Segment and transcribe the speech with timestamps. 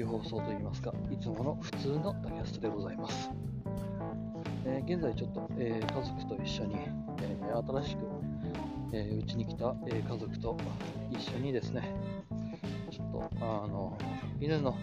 [0.00, 3.30] き放送といいますか、いつもの普通のダキャストでございます。
[4.64, 6.76] えー現在ちょっと、えー家族と一緒に、
[7.22, 8.00] えー新しく
[8.92, 10.56] えーに来た、えー家族と
[11.10, 11.94] 一緒にですね、
[12.90, 13.98] ちょっと、あの、
[14.40, 14.74] 犬の、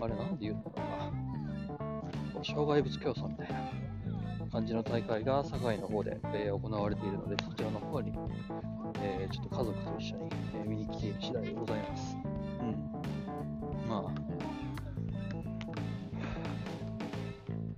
[0.00, 0.80] あれなんて言うのか
[2.34, 8.12] な、障害物競争みたいな感じの大会が堺の方で、えー行われているので、そちらの方に、
[9.02, 12.33] えーちょっと家族と一緒に、えー見に来ている次第でございます。
[14.02, 14.12] ま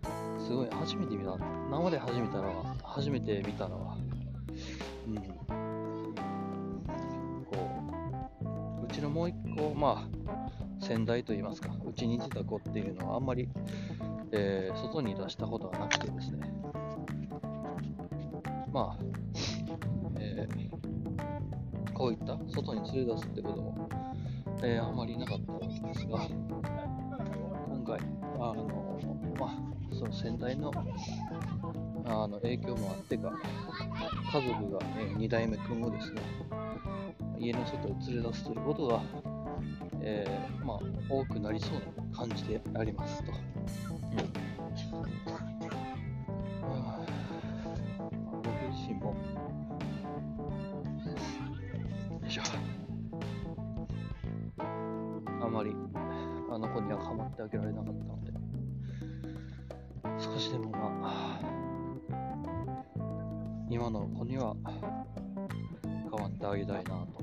[0.05, 1.37] あ、すごい、初めて見た、
[1.71, 3.97] 生で初めたのは、初めて見たのは、
[5.07, 5.17] うん、
[7.45, 7.57] こ
[8.83, 13.49] う、うちのもう一個、まあ、先代といいますか、うちにいてた子っていうのはあんまり、
[14.33, 16.51] えー外に出したことがなくてですね、
[18.73, 19.05] まあ、
[20.19, 20.67] えー
[21.97, 23.89] こういった外に連れ出すってことも、
[24.63, 26.19] えーあまりなかったわけですが、
[27.69, 28.01] 今回、
[28.39, 28.99] あの、
[29.39, 30.73] まあ、その先代の
[32.07, 33.33] あの影響もあってか、
[34.33, 36.23] 家族が、え2代目君をですね、
[37.39, 39.03] 家の外に連れ出すということが、
[40.01, 40.79] えーまあ、
[41.11, 41.75] 多くなりそう
[42.11, 43.33] な感じでありますと。
[48.43, 49.15] 僕自身も、
[52.21, 52.76] よいしょ。
[55.47, 55.73] あまり
[56.51, 58.33] あの子には構ってあげられなかったので、
[60.19, 61.41] 少しでもまあ、
[63.71, 64.57] 今の子には
[65.85, 67.23] 変わってあげたいなと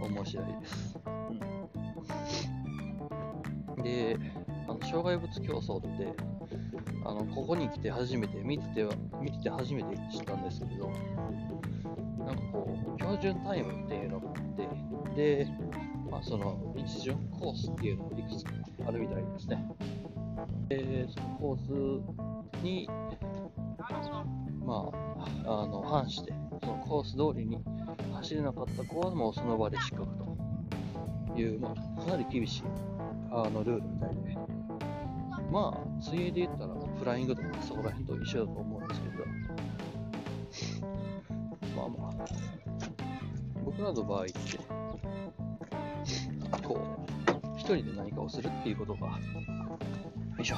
[0.00, 0.98] 思う次第です。
[3.76, 4.18] うん、で、
[4.66, 6.14] あの障害物競争って、
[7.04, 10.90] あのここに来て初めて、見てては見てて初めて知ったんですけれど、
[12.24, 14.66] なんかこう、標準タイムっていうのがあって、
[15.14, 15.46] で、
[16.10, 18.52] まあ、その一巡コースっていうのがいくつか
[18.86, 19.64] あるみたいですね。
[20.68, 22.88] で、そのコースに、
[24.64, 24.90] ま
[25.44, 26.32] あ、あの反して、
[26.62, 27.62] そのコース通りに
[28.14, 32.62] 走れなかった子はもうその場で失格という、まあ、かなり厳しい
[33.30, 34.36] あのルールみたいで、
[35.50, 39.24] まあ、水泳で言ったらフライングとかそこら辺と一緒だと思うんですけど、
[41.76, 42.26] まあまあ、
[43.64, 44.32] 僕らの場合って、
[46.68, 49.14] こう、一人で何かをするっていうことが、よ
[50.38, 50.56] いしょ、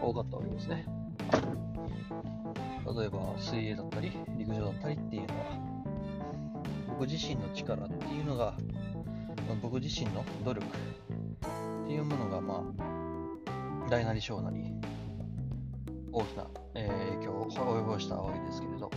[0.00, 0.86] 多かったわけですね。
[2.96, 8.54] 例えば、水泳だったり、陸上だったりっていうのは、僕自身の力っていうのが、
[9.60, 14.72] 僕自身の努力っていうものが、まあ、大なり小なり、
[16.12, 18.88] 大きな、えー影響を及ぼしたわけですけれど、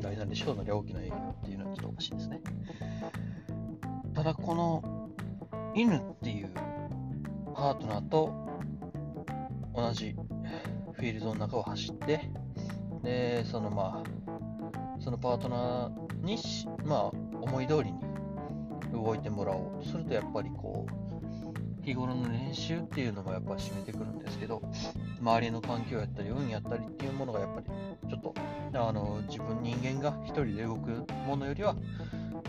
[0.00, 2.40] 大なり小なり大きな影響っていうのはちょっとおかしいですね。
[4.18, 4.82] ただ、この
[5.76, 6.50] 犬っていう
[7.54, 8.34] パートナーと
[9.72, 10.16] 同じ
[10.92, 12.28] フィールドの中を走って、
[13.04, 17.02] で、そのまあ、そのパートナーにし、まあ、
[17.40, 18.00] 思い通りに
[18.92, 19.84] 動いてもらおう。
[19.84, 24.60] とすると、やっぱりこう、日頃の練習っていうのもやっぱ占めてくるんですけど、
[25.20, 27.66] 周りの環境やったり、運やったりっていうものがやっぱり
[28.08, 28.34] ちょっと、
[28.74, 31.76] あの、自分人間が一人で動くものよりは、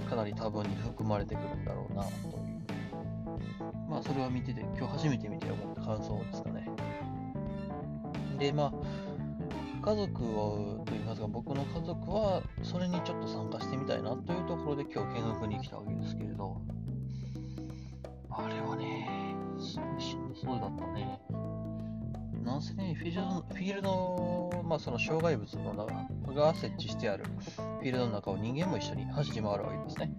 [0.10, 2.60] かなり多分に含まれてくるんだろうな、という。
[3.90, 6.68] まあ、それを見てて、今日初めて見て思った感想ですかね。
[8.38, 8.74] で、まあ、
[9.82, 16.62] 家族を、といいますか、僕の家族は、それにちょっと参加してみたいなというところで今日見学に来たわけですけれど、
[18.30, 21.20] あれはね、すごいしんどそうだったね。
[22.50, 30.12] なんせね、フィールド、フィールド、まあその障害物の中が設置してあるフィールドの中を人間も一緒に走り回るわけですね。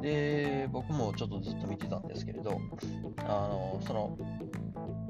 [0.00, 2.58] で、僕もちょっとずっと見てたんですけれど、
[3.18, 4.16] あの、その、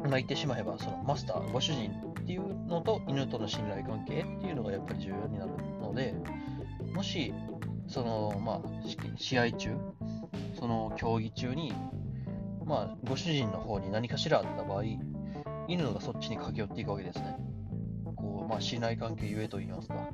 [0.01, 6.17] まあ、言ってしまえば、そのマスター、ご主人っていうのと犬との信頼関係っていうのがやっぱり重要になるので、
[6.93, 7.33] もし、
[7.87, 8.63] その、まあ、
[9.17, 9.77] 試合中、
[10.59, 11.73] その競技中に、
[12.65, 14.83] まあ、ご主人の方に何かしらあった場合、
[15.71, 17.37] 犬がそっちに駆け寄っていくわけですね。
[18.17, 20.11] こう、まあ、信頼関係ゆえと言いますか。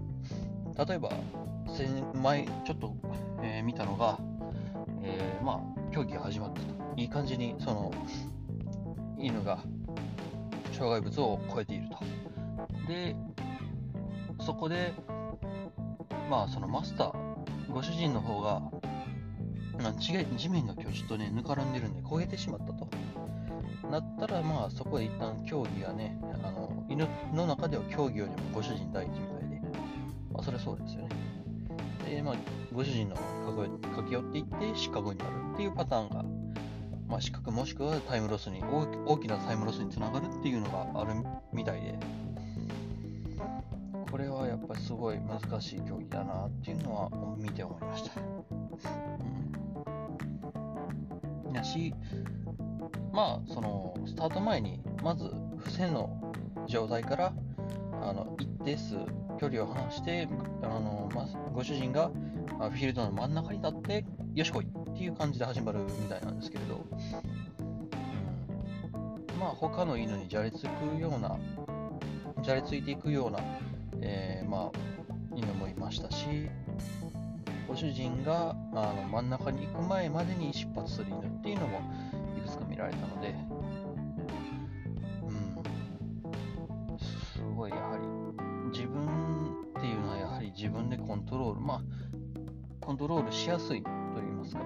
[0.86, 1.10] 例えば、
[1.66, 1.88] 先
[2.20, 2.94] 前、ちょっと、
[3.42, 4.18] えー見たのが、
[5.02, 6.66] えーまあ、競技が始まったと。
[6.98, 7.90] いい感じに、その、
[9.18, 9.60] 犬が
[10.72, 11.98] 障害物を越えていると。
[12.86, 13.16] で、
[14.44, 14.92] そこで、
[16.28, 18.60] まあ、そのマスター、ご主人の方が、
[20.02, 22.88] 地面が今日ちょっとね、ぬかるんでるんで焦げてしまったと。
[23.90, 29.60] なったら、まあ、そこで一旦競技がね、あの犬の中では競技よりもご主人第一みたいで、
[30.32, 31.08] まあ、それはそうですよね。
[32.08, 32.34] で、まあ、
[32.72, 36.24] ご主人の方に駆け寄っていって失格になるっていうパターンが、
[37.08, 41.14] まあ、視覚もしくはタイムロスに大き、大きなタイムロスにつながるっていうのがある
[41.52, 41.98] みたいで、
[44.10, 48.20] これはやっぱりすごい難しい競技だなっていうのは見て思いました。
[51.48, 51.52] うん。
[51.52, 51.92] やし、
[53.12, 55.24] まあ、その、スタート前に、まず、
[55.58, 56.34] 付箋の
[56.66, 57.32] 状態から、
[58.02, 58.96] あの、一定数
[59.38, 60.28] 距離を離して、
[60.62, 64.04] あの、ま、ご主人がフィールドの真ん中に立って、
[64.34, 66.84] よしこいっていう感じで始まるみたいなんですけれど、
[69.38, 71.38] まあ、他の犬にじゃれつくような、
[72.42, 73.40] じゃれついていくような、
[74.00, 74.78] えー、まあ、
[75.34, 76.48] 犬もいましたし、
[77.68, 81.80] ご主人があの真ん中に行く前までに出発する犬っていうのも
[82.46, 83.34] いくつか見られたので、
[86.90, 88.06] うん、すごいやはり
[88.70, 89.02] 自分
[89.76, 91.82] っていうのはやはり自分でコントロール、まあ、
[92.80, 94.60] コントロールしやすいと言いますか、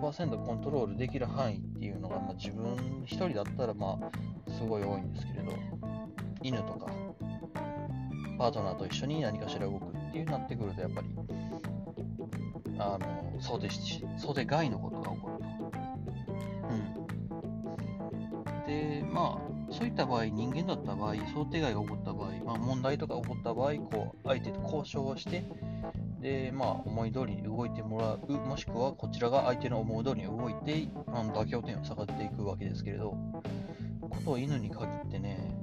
[0.00, 5.52] 100%コントロールできる範囲っていうのが、まあ、自分一人だったら、まあ、すごい多いんですけれど、
[6.42, 6.86] 犬とか、
[8.38, 11.08] パートナーと一緒に何かしら動くっていうなってくると、やっぱり、
[12.78, 15.31] あの、想定し、想定外のことが起こる。
[18.72, 25.44] で、まあ、そういった場合、人間だった場合、想定外が起こった場合、まあ、問題とか起こった場合、こう、相手と交渉をして、
[26.20, 33.16] で、まあ、思い通りに動いてもらう、もしくはこちらが相手の思う通りに動いて、あの妥協点を探っていくわけですけれど、
[34.00, 35.54] こと犬に限ってね、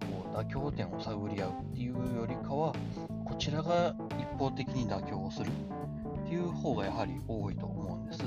[0.00, 2.72] こう妥協点を探り合うっていうよりかは、
[3.24, 8.22] こちらが一方的に妥協をするっていう方がやはり多いと思うんです。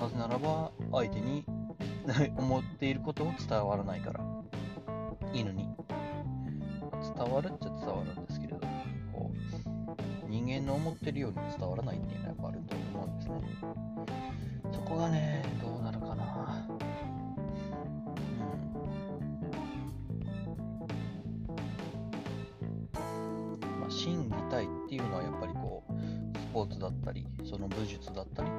[0.00, 1.44] なぜならば、相手に
[2.36, 4.20] 思っていることを伝わらないから、
[5.32, 5.74] 犬に。
[7.16, 8.60] 伝わるっちゃ伝わるんですけれど、
[10.26, 13.34] 人間の思ってるように伝わらないっていうのはやっぱあると思うんですね。
[14.72, 16.66] そこがね、どうなるかな。
[22.62, 22.88] うん。
[23.80, 28.50] まあ、心技体っていうのはやっぱりこう、スポーツだったり、その武術だったり、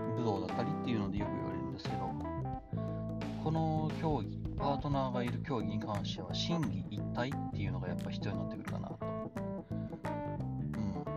[3.87, 9.05] の競技、パートナーがいる競技に関しては、心技一体っていうのがやっぱ必要になってくるかなとう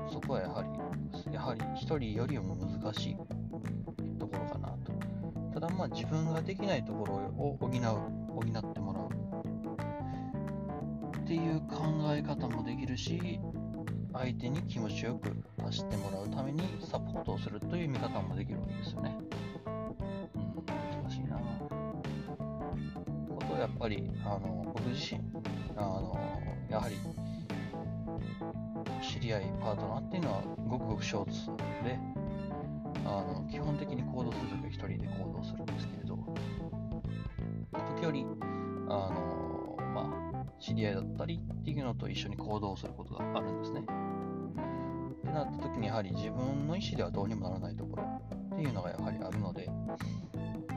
[0.09, 3.17] んそこはやはり、やはり一人よりも難しい
[4.19, 4.93] ところかなと。
[5.55, 9.09] ただまあ自分ができないところを補う、補ってもらう
[11.19, 11.77] っていう考
[12.11, 13.41] え方もできるし、
[14.13, 15.31] 相手に気持ちよく
[15.63, 19.17] 走ってもらうためにサポートをするという見方もできるわけですよね。
[23.69, 25.21] っぱり、あの、僕自身、
[25.77, 26.19] あの、
[26.69, 26.97] やはり
[29.01, 31.47] 知り合い、パートナーっていうのはごくごく少数
[31.85, 31.99] で、
[33.05, 36.19] あの基本的に行動するときは1人で行動するんですけれど、
[37.97, 38.27] 時折、
[38.89, 43.81] あのまあ、知り合いだったりっていうのと一緒に行動することがあるんですね。
[43.81, 48.03] ってなった時にやはり自分の意思ではどうにもならないところ
[48.55, 49.69] っていうのがやはりあるので、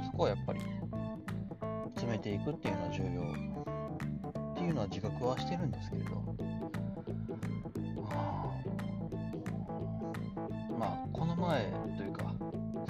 [0.05, 0.59] そこはやっぱり
[2.11, 3.21] めていくっていうのは重要。
[4.51, 6.09] っていうのは自覚はしてるんですけれど、
[10.77, 12.35] まあ、この前というか、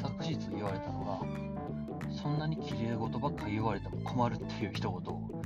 [0.01, 5.43] 昨日言われたのが、そんなに綺麗事ばっか言われても困るっていう一言を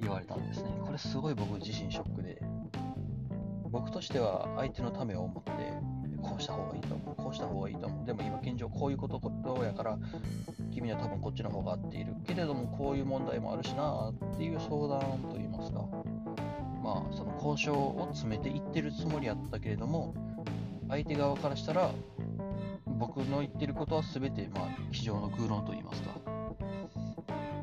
[0.00, 0.70] 言われたんですね。
[0.84, 2.42] これすごい僕自身ショックで、
[3.70, 5.52] 僕としては相手のためを思って、
[6.22, 8.06] こうした方がいいと思う、こうした方がいいと思う。
[8.06, 9.98] でも今現状こういうことどうやから、
[10.72, 12.14] 君には多分こっちの方が合っている。
[12.26, 15.00] けれどもこういう問題もあるしなっていう相談
[15.30, 15.84] といいますか、
[16.82, 20.14] まあその交渉を詰めていってるつもりやったけれども、
[20.88, 21.90] 相手側からしたら、
[22.86, 26.10] 僕の言ってることは全て、まあ、机上の空論と言いますか。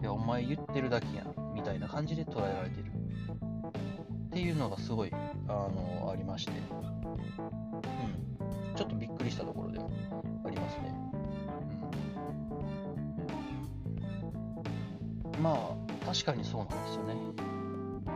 [0.01, 2.91] いや、お前言ってるだけやん、みたいな感じで捉えられてる。
[4.27, 5.11] っていうのがすごい、
[5.47, 6.51] あの、ありまして。
[8.79, 9.91] ちょっとびっくりしたところでも
[10.45, 10.95] ありますね。
[15.35, 15.43] うん。
[15.43, 17.15] まあ、確かにそうなんですよね。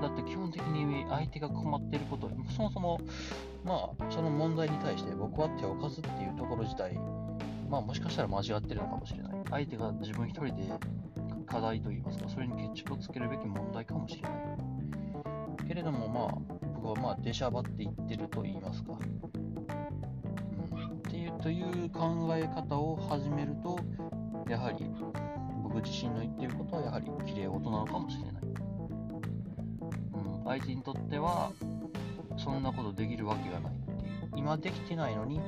[0.01, 2.97] だって基本的に相手が困っていること、そもそも、
[3.65, 6.97] まあ、その問題に対して僕は手を貸すっていうところ自体、
[7.69, 9.33] まあ、もしかしたら間違ってるのかもしれない。
[9.49, 10.71] 相手が自分一人で
[11.45, 14.31] 課題といいますか、それに決着をつけるべき問題かもしれない。
[15.67, 18.93] けれども、まあ、僕はまあ、出しゃばっていってると言いますか。
[21.43, 23.77] という考え方を始めると、
[24.49, 24.89] やはり、
[25.61, 28.43] 僕自身の言ってることはやはり綺麗事なのかもしれない。
[30.13, 31.51] うん相手にとっては
[32.37, 35.41] そんなことできるわけがないっていう今できてないのに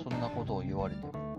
[0.00, 1.29] そんなことを言われても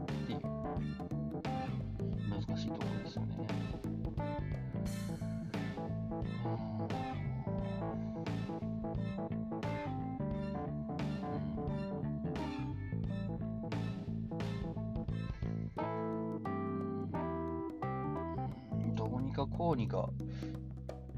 [19.32, 20.10] かこうにか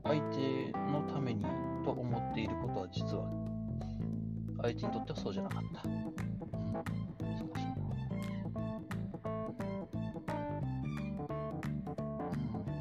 [0.04, 1.44] 相手のために
[1.84, 3.28] と思っていることは実は
[4.62, 5.82] 相手にとってはそうじゃなかった。
[5.88, 6.04] うん、難
[7.38, 7.50] しいな。
[8.46, 8.48] う
[10.88, 10.92] ん、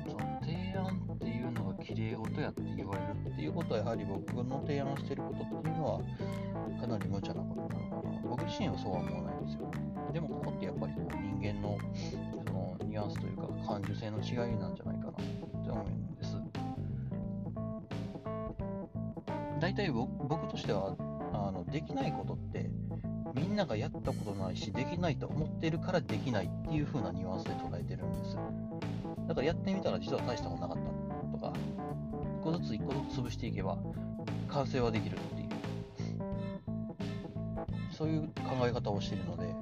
[0.09, 6.01] その提案っていうのが綺麗事やって言われるっていうことはやはり僕の提案してることっていうのは
[6.81, 8.21] かなり無茶なことなのかな。
[8.29, 9.69] 僕自身はそうは思わないんですよ。
[10.13, 11.77] でもここってやっぱりこう人間の
[12.47, 12.62] その
[13.03, 15.15] ニュアンスというか感受性の違いなんじゃないかなっ
[15.65, 16.37] て思うんです。
[19.61, 20.97] 大体僕としては
[21.33, 22.71] あのできないことって
[23.35, 28.37] みんながやったことないしできないと思ってるからできないっていう風なニュアンスで捉えてるんです。
[29.29, 31.53] だからやってみたら実は大したことなかったとか、
[32.41, 33.79] 1個ずつ1個ずつ潰していけば
[34.49, 35.49] 完成はできるっていう、
[37.93, 39.55] そういう考え方をしているので、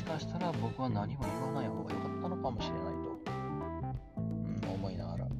[0.00, 3.20] しかしたら僕は何も言わない方が良かったのかもしれないと、
[4.16, 4.20] う
[4.66, 5.26] ん、思いながら。
[5.26, 5.30] か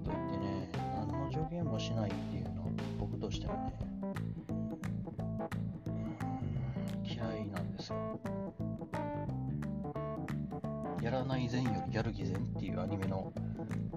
[0.00, 3.78] といってね、何の助言もしないっていうのは僕としてはね、
[5.86, 5.90] う
[7.06, 8.18] ん、嫌いなんですよ。
[11.00, 13.32] やらない善よりやる偽善っていうアニメの、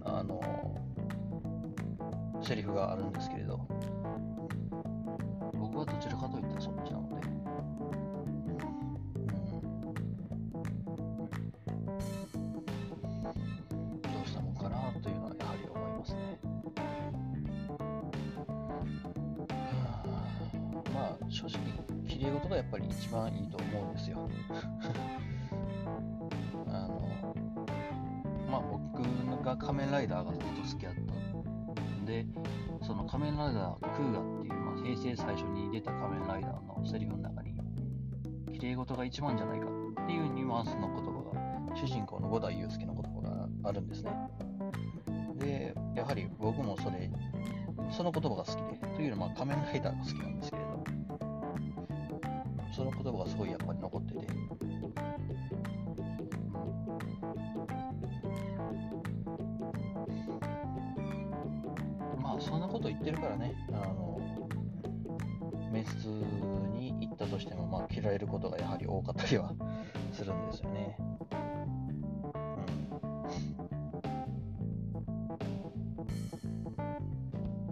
[0.03, 0.39] あの
[2.43, 3.67] セリフがあるんですけれど、
[5.53, 7.34] 僕はどちらかといったらそっちなので、
[21.35, 21.59] 正直、
[22.07, 24.29] きれい事がやっぱり一番いいと思うんですよ
[26.67, 27.35] あの
[28.49, 28.85] まあ僕。
[29.45, 32.25] が仮面ライダーがずっと好きだったんで、
[32.81, 37.53] その仮面ライダークーガっていう、まあ、平成最初に出た仮面ライダーのセリフの中に、
[38.51, 44.11] 綺麗事が一番じゃないかっていうニュアンスの言葉が、主人公の五代祐介の言葉があるんですね。
[45.35, 47.09] で、やはり僕もそれ、
[47.91, 50.83] その言葉が好きで、というのは仮面ライダーが好きなんですけれど、
[52.75, 54.27] その言葉がすごいやっぱり残ってて、
[62.21, 64.19] まあそんなこと言ってるからね、あの、
[65.71, 66.09] メンツ
[66.77, 69.53] に行ったとしても、まあ、切られることがやはり多かったりは
[70.11, 70.97] するんですよね。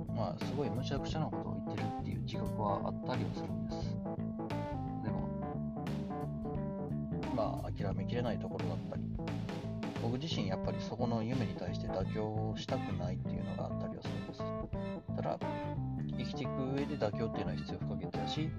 [0.07, 0.15] うん。
[0.15, 4.32] まあ、すごい無茶苦茶なことを言ってるっていう自覚はあったりはするんです。
[7.33, 9.03] まあ、諦めきれないところだったり、
[10.01, 14.43] 僕自身やっぱりそこの夢に対して妥協したくないっていうのがあったりはするんです。
[15.15, 15.39] ただ、
[16.17, 18.49] 生きていく上で妥協っていうのは必要不可欠だし、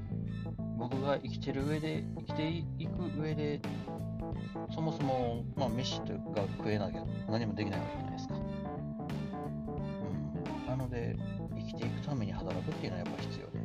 [0.79, 3.61] 僕が生きてる上で、生きていく上で、
[4.75, 8.35] そもそも、まあ、飯というか食えなきゃ何もできないわけじゃないですか。
[8.35, 8.39] う
[10.65, 10.67] ん。
[10.67, 11.17] なので、
[11.57, 13.64] 生きていくために働くっていうのはやっぱ必要で。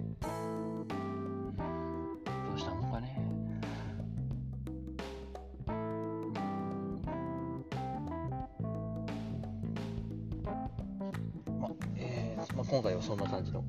[12.69, 13.63] 今回はそんな感じの。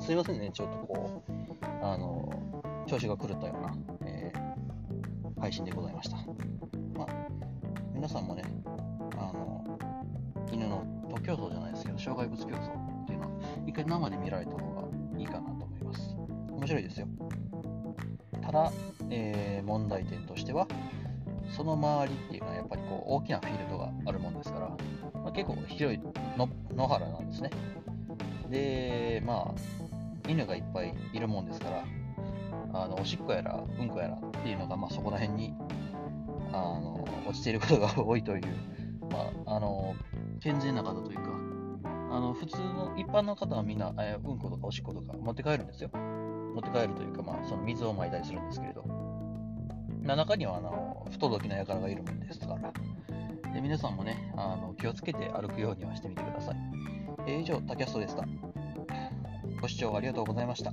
[0.00, 6.16] すいませんね、ちょっとこう、あの、調子が狂ったような、えー、配信でございました。
[6.96, 7.06] まあ、
[7.92, 8.42] 皆さんもね、
[9.18, 9.78] あの、
[10.50, 13.30] 犬の徒競走じゃないですけど、障害物競争っていうのは、
[13.66, 16.16] 一回生で見られた方がいいかなと思います。
[16.50, 17.08] 面白いですよ。
[18.40, 18.72] ただ、
[19.10, 20.66] えー、問題点としては、
[21.54, 24.68] その周りっていうのはやっぱりこう大きなフィールドがあるもんですから、
[25.20, 26.00] まあ、結構広い
[26.74, 27.50] 野原なんですね。
[28.50, 31.84] で、まあ、犬がいっぱいいるもんですから、
[32.72, 35.54] あのおしっこやらうんこやらっていうのが、まあ、そこら辺に
[36.52, 38.44] あの落ちていることが 多いという、
[39.10, 39.94] まあ、あの
[40.40, 41.22] 健全な方というか、
[42.10, 45.90] あの普通の一般の方はみんな、えうんことかおしっことか持って帰るんですよ。
[45.92, 48.84] 持って帰るというか、まあ、その水をまいたりするんですけれど、
[50.02, 52.72] 中にはあの不届きな輩がいるもんですから、
[53.52, 56.99] で皆さんもねあの気をつけて歩くようにはしてみてください。
[57.30, 58.24] え、以上、タキャストでした。
[59.60, 60.72] ご視聴ありがとうございました。